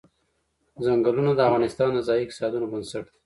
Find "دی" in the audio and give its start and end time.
3.11-3.19